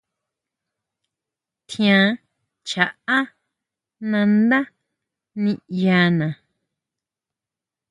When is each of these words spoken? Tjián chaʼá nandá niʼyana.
Tjián 1.69 2.05
chaʼá 2.67 3.17
nandá 4.09 4.59
niʼyana. 5.43 6.27